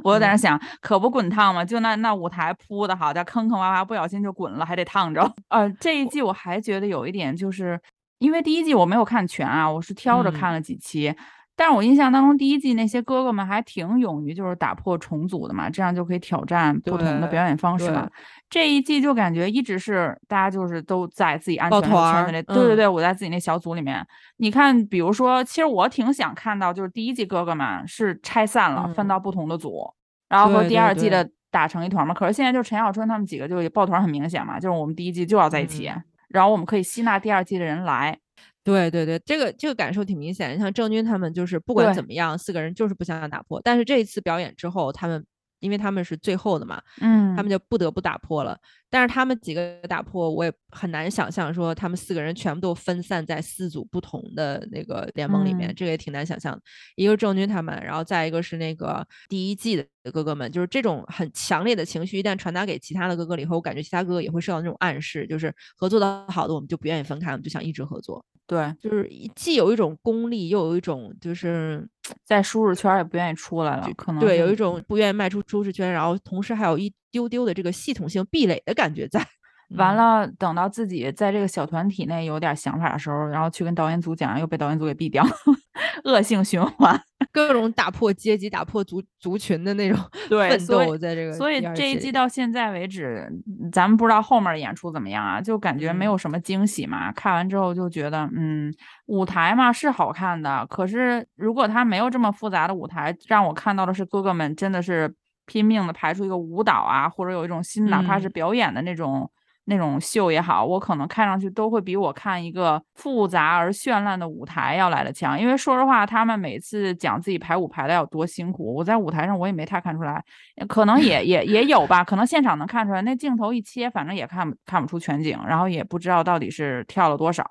[0.02, 1.61] 我在那嗯想，可不滚烫吗？
[1.64, 5.30] 就那那舞台铺的好，叫坑坑洼洼，不小心就滚了，还得烫着。
[5.48, 7.80] 呃，这一季我还觉得有一点，就是
[8.18, 11.14] 因为第一季我没有看全啊，我是挑着嗯看了几期。
[11.54, 18.08] 但是我印象当中，第一季那些哥哥们还挺勇于就是打破重组的嘛，这样就可以挑战不同的表演方式嘛。
[18.48, 24.04] 这一季就感觉一直是大家就是都在自己安全的圈子里，对对嗯对，我在自己那小组里面。
[24.38, 29.92] 你看，比如说，其实我挺想看到，就是第一季哥哥们是拆散了，分嗯到不同的组，
[30.30, 32.12] 然后和第二季的打成一团嘛。
[32.12, 38.18] 可是现在就陈小春他们几个就抱团很明显嘛，就是我们第一季就要在一起，嗯然后我们可以吸纳第二季的人来。
[38.64, 40.58] 对对对，这个这个感受挺明显。
[40.58, 43.60] 像郑钧他们就是不管怎么样，四个人就是不想打破。
[43.62, 45.22] 但是这一次表演之后，他们
[45.62, 48.58] 因为他们是最后的嘛，嗯，他们就不得不打破了。
[48.90, 56.60] 但是他们几个打破，我也很难想象说他们四个人全部都分散在四组不同的那个联盟里面，嗯这个也挺难想象的。
[56.96, 68.22] 一个是郑钧他们，然后再一个是那个第一季的哥哥们，就是这种很强烈的情绪，一旦传达给其他的哥哥了以后，我感觉其他哥哥也会受到那种暗示，就是合作的好的我们就不愿意分开，我们就想一直合作。
[68.52, 71.88] 对，就是既有一种功利，又有一种就是
[72.22, 79.22] 在舒适圈儿也不愿意出来了，可能对，有一种不愿意迈出舒适圈，然后同时还有一丢丢的这个系统性壁垒的感觉在。
[79.70, 79.78] 嗯。
[79.78, 85.24] 完了，等到自己在这个小团体内有点想法的时候，然后去跟导演组讲，又被导演组给毙掉，
[86.04, 87.00] 恶性循环。
[87.32, 97.10] 各种打破阶级、打破族族群的那种 奋对所以斗，在这个所以这一季到现在为止，嗯咱们不知道后面儿演出怎么样啊，就感觉没嗯有什么惊喜嘛。
[97.12, 98.70] 看完之后就觉得，嗯，
[99.06, 105.14] 舞台嘛是好看的，可是如果他没有这么复杂的舞台，让我看到的是哥哥们真的是
[105.46, 109.30] 拼命的排出一个舞蹈啊，或者有一种新，哪怕是嗯表演的那种。
[109.64, 115.40] 那种秀也好，我可能看上去都会比我看一个复杂而绚烂的舞台要来的强。
[115.40, 120.22] 因为说实话，他们每次讲自己排舞排的有多辛苦，我在舞台上我也没太看出来，
[120.68, 123.00] 可能也 也也有吧，可能现场能看出来。
[123.02, 127.44] 那镜头一切，反正也看不看不出全景，然后也不知道到底是跳了多少。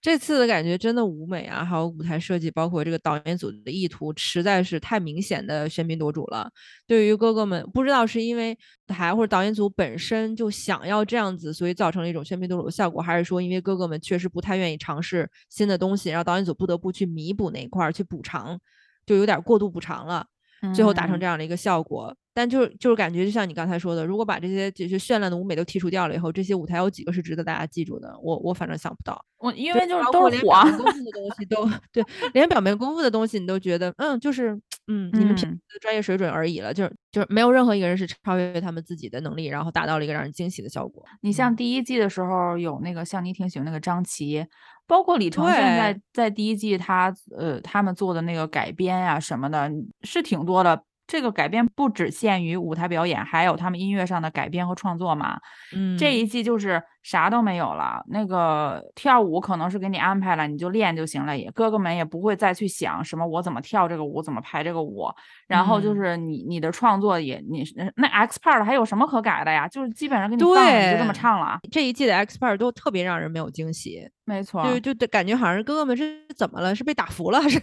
[0.00, 6.48] 这次的感觉真的舞美啊，还有舞台设计，包括这个导演组的意图，实在是太明显的喧宾夺主了。
[6.86, 18.58] 对于哥哥们，不知道是因为台或者导演组本身就想要这样子所以造成了一种喧宾夺主的效果，还是说因为哥哥们确实不太愿意尝试新的东西，然后导演组不得不去弥补那一块儿去补偿，
[19.04, 20.26] 就有点过度补偿了，
[20.74, 22.14] 最后达成嗯这样的一个效果。
[22.32, 28.14] 但就是就是感觉就像你刚才说的，如果把这些这些绚烂的舞美都剔除掉了以后，这些舞台有几个是值得大家记住的？
[28.22, 29.18] 我我反正想不到。
[29.38, 34.54] 我因为就是都是火，功夫的东西都 对，连表面功夫的东西你都觉得，嗯，就是
[34.88, 41.04] 嗯，你们平时嗯的专业水准而已了，就是就是没有任何一个人是超越他们自己的能力，然后达到了一个让人惊喜的效果。
[41.22, 44.46] 你像嗯第一季的时候有那个像你挺喜欢那个张琪，
[44.86, 49.70] 包括李承铉在在第一季他呃他们做的那个改编呀、什么的，
[50.02, 50.84] 是挺多的。
[51.08, 55.38] 这个改编不只限于舞台表演，还有他们音乐上的改编和创作嘛。
[55.72, 65.06] 嗯，这一季就是啥都没有了，那个跳舞可能是给你安排了，你就练就行了，也哥哥们也不会再去想什么我怎么跳这个舞，怎么排这个舞，
[65.46, 69.68] 然后就嗯是你你的创作也你是那 X part 还有什么可改的呀？
[69.68, 76.74] 就是基本上给你放了，你就这么唱了，这一季的 X Part 都特别让人没有惊喜，没错，就就得感觉好像是哥哥们是怎么了？
[76.74, 77.62] 是被打服了， 还 是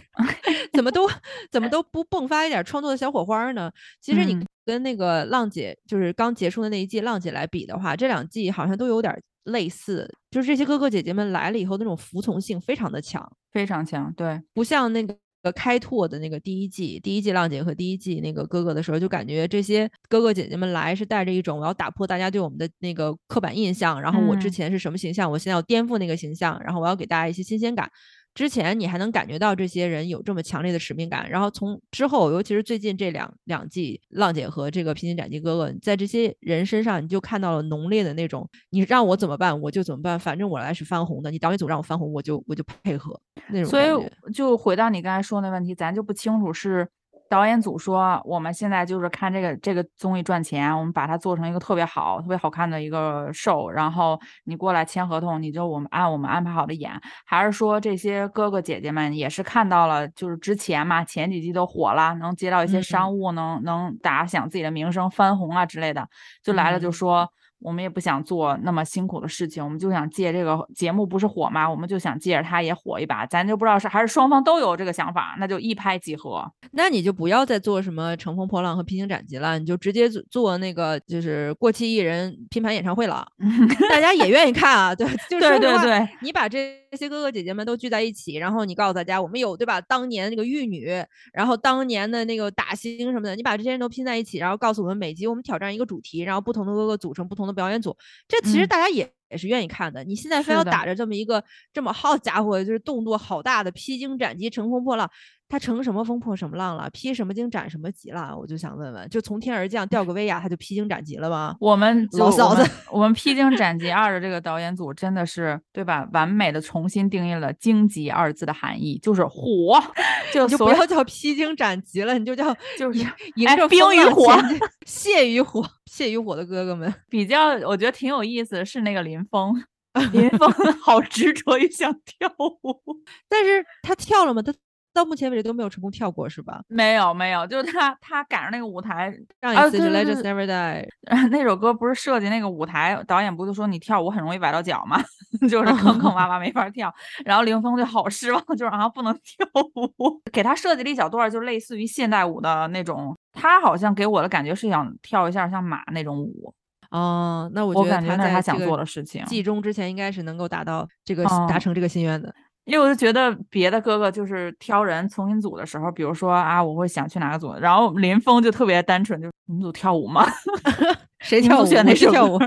[0.72, 1.06] 怎么都
[1.50, 3.70] 怎么都不迸发一点创作的小火花呢？
[4.00, 15.16] 其实你嗯跟那个浪姐，就是刚结束的那一季浪姐来比的话，这两季好像都有点儿类似，就是这些哥哥姐姐们来了以后，那种服从性非常的强，非常强，对，不像那个。
[15.54, 27.86] 开拓的那个第一季，第一季浪姐和第一季那个哥哥的时候，就感觉这些哥哥姐姐们来是带着一种我要打破大家对我们的那个刻板印象，然后我之嗯前是什么形象，我现在要颠覆那个形象，然后我要给大家一些新鲜感。
[28.34, 43.18] 之前你还能感觉到这些人有这么强烈的使命感，然后从之后，尤其是最近这两两季，浪姐和这个披荆斩棘哥哥，在这些人身上，你就看到了浓烈的那种，你让我怎么办我就怎么办，反正我来是翻红的，你导演组让我翻红，我就我就配合
[43.48, 43.80] 那种所。
[43.80, 46.88] 以就回到你刚才说那问题，咱就不清楚是
[47.28, 56.92] 导演组说我们现在就是看这个这个综艺赚钱，我们把它做成一个特别好、特别好看的一个 show，然后你过来签合同，你就我们按我们安排好的演，
[57.26, 66.06] 还是说这些哥哥姐姐们也是看到了，就是之前嘛，前几季都火了，能接到一些嗯商务，能能打响自己的名声、翻红啊之类的，
[66.42, 67.28] 就来了就嗯说。
[67.64, 71.68] 我们也不想做那么辛苦的事情，我们就想借这个节目不是火吗？
[71.68, 76.44] 我们就想借着它也火一把，咱就不知道是还是双方都有这个想法，那就一拍即合。
[76.72, 83.26] 那你就不要再做什么乘风破浪和披荆斩棘了，你就直接做做那个就是过气艺人拼盘演唱会了，
[83.88, 84.94] 大家也愿意看啊。
[84.94, 86.58] 对，就是对对对，你把这
[86.92, 89.80] 些哥哥姐姐们都聚在一起，然后你告诉大家，我们有对吧？
[89.80, 90.86] 当年那个玉女，
[91.32, 97.96] 然后当年的那个打星什么的，你把这些人都拼在一起，然后告诉我们每集我们挑战一个主题，然后不同的哥哥组成不同的表演组，
[98.28, 99.10] 这其实嗯大家也。
[99.30, 100.04] 也是愿意看的。
[100.04, 105.10] 你现在非要打着这么一个这么好家伙，就是动作好大的披荆斩棘、乘风破浪，
[105.48, 106.88] 他乘什么风破什么浪了？
[106.90, 108.36] 披什么荆斩什么棘了？
[108.36, 111.54] 我就想问问，就从天而降掉个威亚，他就披荆斩棘了吗？
[111.60, 116.08] 我们我老嫂子我们《披荆斩棘二》的这个导演组真的是对吧？
[116.12, 119.80] 完美的重新定义了“荆棘”二字的含义，就是火，
[120.32, 122.98] 就就不要叫披荆斩棘了，你就叫 就是
[123.36, 126.92] 迎着冰与火前进血与火，谢与火的哥哥们。
[127.08, 129.54] 比较，我觉得挺有意思的是那个林峰，
[130.12, 132.80] 林峰好执着于想跳舞。
[133.28, 134.42] 但是他跳了吗？
[134.42, 134.52] 他
[134.94, 136.62] 到目前为止都没有成功跳过，是吧？
[136.68, 140.88] 没有没有，就是他他赶上那个舞台，上一次是 Legends Never Die，
[141.30, 145.02] 那首歌不是设计那个舞台，导演不就说你跳舞很容易崴到脚吗？
[145.50, 146.94] 就是坑坑洼洼没法跳。
[147.24, 153.16] 然后林峰就好失望，就是好像不能跳舞， 给他设计了一小段儿，就类似于现代舞的那种。
[153.32, 156.54] 他好像给我的感觉是想跳一下像马那种舞，
[156.92, 159.24] 哦，那我觉感觉那是他想做的事情。
[159.24, 162.32] 季中之前应该是能够达到这个嗯达成这个心愿的。
[162.64, 170.26] 因为我就觉得别的哥哥就是挑人重新组的时候，比如说啊，我会想去哪个组，然后林峰就特别单纯，就是你们组跳舞吗？
[171.20, 171.66] 谁 跳舞？
[171.66, 172.38] 选哪首我是跳舞。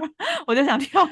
[0.48, 1.08] 我就想跳舞。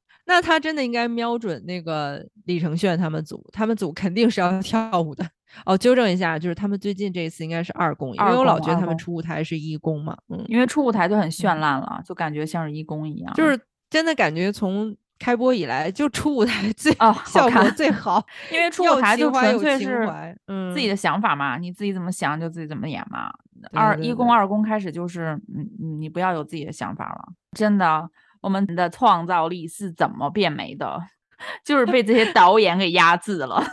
[0.26, 5.26] 那他真的应该瞄准那个李承铉他们组，他们组肯定是要跳舞的。
[5.64, 13.32] 哦，纠正一下，就是他们最近这一次应该是二公，因为我老觉得他们出舞台是一公嘛，嗯，因为出舞台就很绚烂了，就感觉像是一公一样。
[13.34, 13.58] 就是
[13.88, 20.08] 真的感觉从开播以来就出舞台 最哦好效果看最好，因为 出舞台就纯粹是
[20.46, 23.30] 嗯自己的想法嘛，你自己怎么想就自己怎么演嘛。
[23.60, 28.08] 对二一公二公开始就是，嗯，嗯你不要有自己的想法了，真的，
[28.40, 31.00] 我们的创造力是怎么变没的？
[31.64, 33.64] 就是被这些导演给压制了。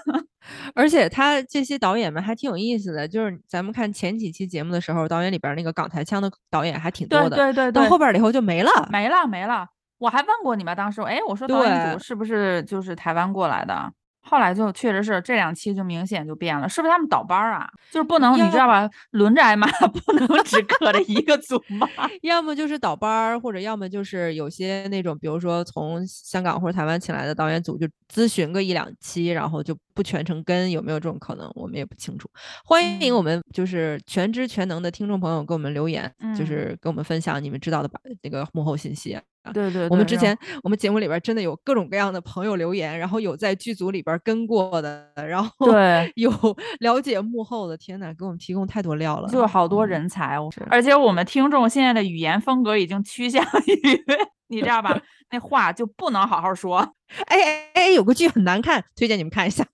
[0.75, 8.69] 而且他这些导演们还挺有意思的，就是咱们看前几期节目的时候，导演里边那个港台腔的导演还挺多的，对对对，到后边儿了以后就没了。
[8.91, 9.67] 没了没了。
[9.97, 13.91] 我还问过你们当时，哎，我说导演组是不是就是台湾过来的？
[14.27, 17.69] 后来就确实是这两期就明显就变了，是不是他们倒班儿啊？
[17.91, 21.87] 就是不能你知道吧，轮着挨骂， 不能只搁着一个组骂。
[22.23, 31.47] 要么就是倒班儿，或者要么就是有些那种，比如说从香港或者台湾请来的导演组，就咨询个一两期，然后就不全程跟，有没有这种可能？
[31.53, 32.27] 我们也不清楚。
[32.63, 39.21] 欢迎嗯我们就是全知全能的听众朋友给我们留言，就嗯是跟我们分享你们知道的把那个幕后信息啊。
[39.53, 46.31] 对对对，我们之前我们节目里边真的有各种各样的朋友留言，然后有在剧组里边跟过的，然后对有
[46.79, 54.03] 了解幕后的，天呐，给我们提供太多料了，就有好多嗯人才，我而且我们听众现在的语言风格已经趋向于，
[54.47, 54.99] 你知道吧？
[55.31, 56.77] 那话就不能好好说。
[57.25, 59.65] 哎哎哎，有个剧很难看，推荐你们看一下。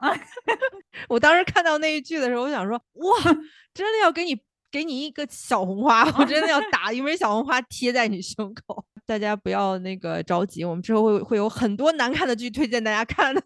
[1.07, 3.23] 我当时看到那一句的时候，我想说，哇，
[3.73, 4.37] 真的要给你
[4.71, 8.85] 给你一个小红花，我真的要打一枚小红花贴在你胸口。
[9.05, 13.41] 大家不要那个着急，我们之后会会有很多难看的剧推荐大家看的。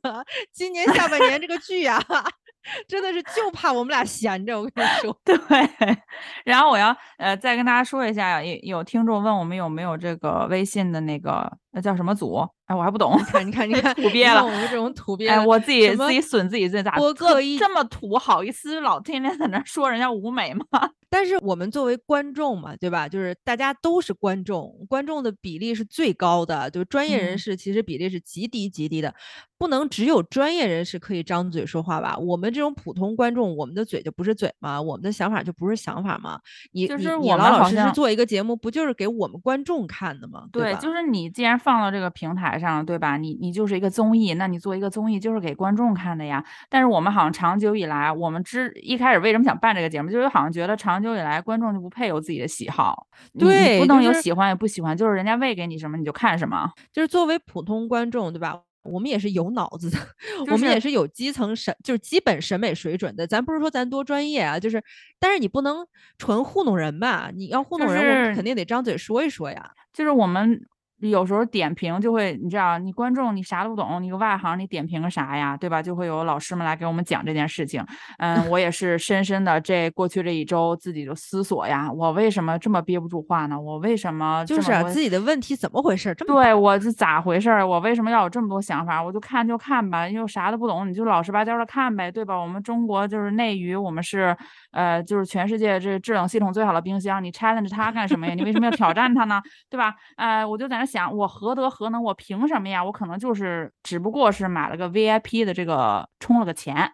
[0.52, 2.00] 今年下半年这个剧呀、
[2.88, 5.18] 真的是就怕我们俩闲着，我跟你说。
[5.26, 5.36] 对，
[6.46, 12.38] 然后我要呃再跟大家说一下，有有听众问我们有没有这个微信的那个那叫什么组？
[12.68, 13.16] 哎，我还不懂。
[13.20, 20.66] 你看，你看，你 看，土鳖了我们这种土鳖哎，我自己自己损自己最大，个播客一这么土，好意思老天天在那说人家舞美吗？
[21.10, 23.08] 但是我们作为观众嘛，对吧？
[23.08, 29.14] 就是大家都是观众，观众的比例是最高的，就是专业人嗯士其实比例是极低极低的，
[29.58, 32.18] 不能只有专业人士可以张嘴说话吧？
[32.18, 34.82] 我们这种普通观众，我们的嘴就不是嘴吗？
[34.82, 36.40] 我们的想法就不是想法吗？
[36.72, 40.48] 你你你就是我老老实实做一个节目，不就是给我们观众看的吗？
[40.52, 40.80] 对，吧？
[40.80, 43.18] 就是你既然放到这个平台上，对吧？
[43.18, 46.46] 你你就是一个综艺，那你做一个综艺就是给观众看的呀。
[46.70, 53.08] 但是我们好像长久以来，我们之一开始为什么想办这个节目，就是好像觉得长久以来观众就不配有自己的喜好，
[53.40, 56.70] 对你不能有喜欢也不喜欢，就是人家喂给你什么你就看什么。
[56.94, 58.62] 就是作为普通观众，对吧？
[58.84, 59.98] 我们也是有脑子的，
[60.46, 63.26] 就是我们也是有基层审，就是基本审美水准的。
[63.26, 64.84] 咱不是说咱多专业啊，就是，
[65.20, 65.88] 但是你不能
[66.20, 67.32] 纯糊弄人吧？
[67.34, 69.72] 你要糊弄人，我们肯定得张嘴说一说呀。
[69.92, 70.68] 就是我们
[71.00, 75.82] 有时候点评就会，你知道，你观众你啥都不懂，你个外行你点评个啥呀，对吧？
[75.82, 77.86] 就会有老师们来给我们讲这件事情。
[78.18, 83.60] 嗯，我也是深深的这过去这一周自己就思索呀，我为什么这么憋不住话呢？
[83.60, 86.16] 我为什么这就是啊，自己的问题怎么回事儿？
[86.16, 87.68] 这么对我是咋回事儿？
[87.68, 89.04] 我为什么要有这么多想法？
[89.04, 92.36] 我就看就看吧，因为我啥都不懂，你就老实巴交的看呗，对吧？
[92.38, 94.36] 我们中国就是内娱，我们是
[94.72, 98.34] 呃，就是全世界这制冷系统最好的冰箱，你 challenge 它干什么呀？
[98.34, 99.42] 你为什么要挑战它呢？
[99.70, 99.94] 对吧？
[100.16, 102.04] 呃，我就在那想，我何德何能？
[102.04, 102.84] 我凭什么呀？
[102.84, 106.92] 我可能就是只不过是买了个 VIP 的这个充了个钱，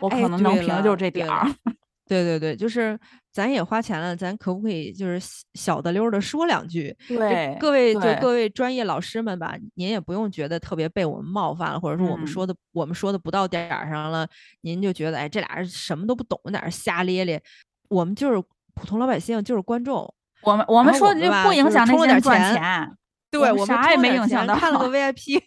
[0.00, 1.46] 我哎可能能凭的就是这点儿。
[2.08, 2.96] 对对对，就是
[3.32, 6.96] 咱也花钱了，咱可不可以就是小小的溜儿的说两句？
[7.08, 14.24] 对各位就各位专业老师们吧，您也不用觉得特别被我们冒犯了，或者说我们嗯说的、我们说的不到点儿上了，
[14.60, 17.42] 您就觉得哎这俩人什么都不懂，在那儿瞎咧咧。
[17.88, 18.40] 我们就是
[18.74, 20.12] 普通老百姓，就是观众。
[20.42, 22.96] 我们我们说的就不影响那些赚钱钱。
[23.30, 25.42] 对我们啥也没影响到看了个 VIP。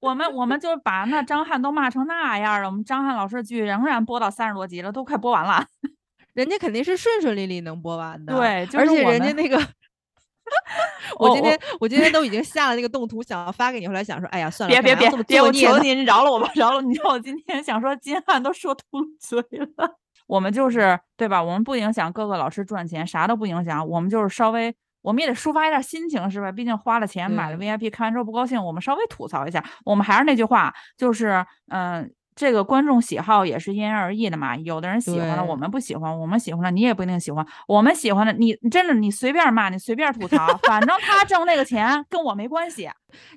[0.00, 5.66] 我们我们就是把那张翰都骂成那样了，我们张翰老师的剧仍然播到三十多集了，都快播完了。
[6.32, 9.58] 人家肯定是顺顺利利能播完的，对就而且人家那个，
[11.18, 16.96] 我我今天我今天都已经下了那个动图，想要发给你，后来想说，哎呀，算了，别别别别，我求您饶了我吧，饶了你！
[17.00, 19.98] 我今天想说金汉都说秃噜嘴了。
[20.26, 21.42] 我们就是对吧？
[21.42, 23.86] 我们不影响各个老师赚钱，啥都不影响。
[23.86, 26.50] 我们就是稍微，我们也得抒发一下心情，是吧？
[26.50, 29.64] 毕竟花了钱买了 VIP，看完之后不高兴，我们稍微吐槽一下。
[29.84, 32.10] 我们还是那句话，就是嗯。
[32.36, 37.44] 这个观众喜好也是因人而异的嘛，有的人喜欢了，我们不喜欢；我们喜欢了，你也不一定喜欢。
[37.68, 42.88] 我们喜欢的，你真的你随便骂，你随便吐槽，反正他挣那个钱跟我没关系。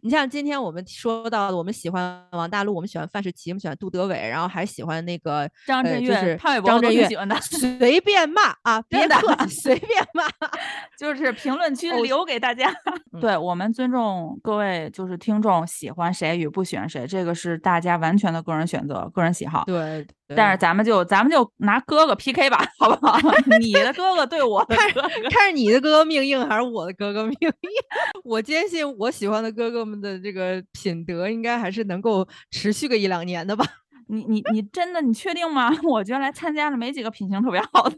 [0.02, 10.24] 你像今天我们说到的，我们喜欢王大陆，我们喜欢范世琦，我们喜欢杜德伟，然后还喜欢那个张震岳、呃就是潘玮柏张震岳喜欢的随便骂啊， 别真的客气，随便骂。
[10.98, 12.70] 就是评论区留给大家。
[13.12, 19.64] 嗯对我们尊重各位，就是听众喜欢谁与不喜欢谁，这个是大家完全的个人选择、个人喜好。
[19.66, 20.06] 对，
[20.36, 23.18] 但是咱们就咱们就拿哥哥 PK 吧，好不好？
[23.60, 27.52] 你的哥哥对我的哥哥，看是你的哥哥命硬还是我的哥哥命硬？
[28.24, 33.66] 我坚信我喜欢的哥哥们的这个品德应该还是能够持续个一两年的吧。
[34.08, 35.72] 你你你真的你确定吗？
[35.84, 37.96] 我觉得来参加的没几个品行特别好的。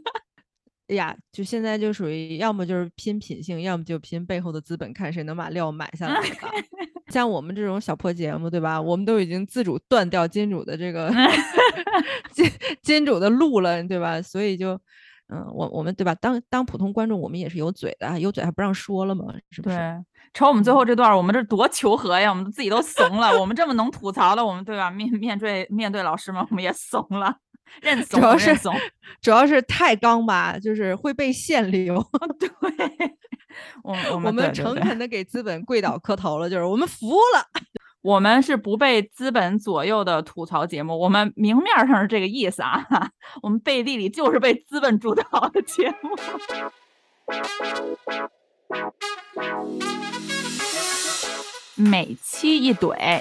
[0.88, 6.48] 哎呀，就现在就属于要么就是拼品性，要么就拼背后的资本，看谁能把料买下来吧。
[7.08, 8.80] 像我们这种小破节目，对吧？
[8.80, 11.08] 我们都已经自主断掉金主的这个
[12.32, 12.50] 金
[12.82, 14.20] 金主的路了，对吧？
[14.22, 14.80] 所以就
[15.28, 16.14] 嗯，我我们对吧？
[16.14, 19.24] 当当普通观众，我们也是有嘴的，有嘴还不让说了吗？
[19.50, 19.76] 是不是？
[19.76, 23.36] 对，瞅我们最后这段，我们这多求和呀，我们自己都怂了。
[23.40, 24.90] 我们这么能吐槽的，我们对吧？
[24.90, 27.36] 面面对面对老师们，我们也怂了，
[27.82, 28.72] 认怂，主要是怂。
[29.20, 32.04] 主要是太刚吧，就是会被限流。
[32.38, 32.48] 对，
[33.82, 37.48] 我我我们诚恳的给资本跪倒磕头了，就是我们服了。
[38.06, 42.86] 我们是不被资本左右的吐槽节目，我们明面上是这个意思啊，
[43.42, 46.16] 我们背地里就是被资本主导的节目。
[51.74, 53.20] 每期一怼，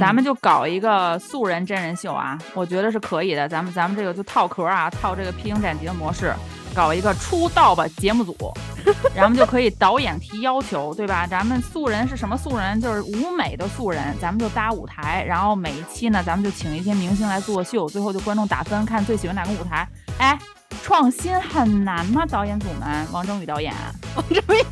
[0.00, 3.48] 咱们就搞一个素人真人秀啊，我觉得是可以的。
[3.48, 6.34] 咱们咱们这个就套壳啊，套这个披荆斩棘的模式，
[6.78, 8.36] 搞一个出道吧节目组，
[9.12, 11.26] 咱们就可以导演提要求，对吧？
[11.26, 12.80] 咱们素人是什么素人？
[12.80, 19.88] 就是舞美的素人，咱们就搭舞台，然后每一期呢，咱们就请一些明星来作秀，最后就观众打分，看最喜欢哪个舞台。
[20.18, 20.38] 哎，
[20.84, 22.24] 创新很难吗？
[22.24, 23.74] 导演组们，王征宇导演，
[24.14, 24.64] 王征宇？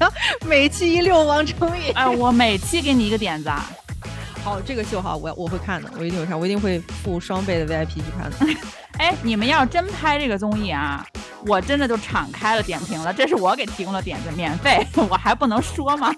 [0.47, 1.91] 每期一溜王征宇。
[1.91, 3.51] 哎，我每期给你一个点子
[4.47, 8.61] 好，这个秀哈，我我会看的，我一定会看，我一定会付双倍的 VIP 去看的。
[8.97, 11.05] 哎，你们要真拍这个综艺啊，
[11.49, 16.15] 我真的就敞开了点评了，这是我给提供的点子，免费，我还不能说吗？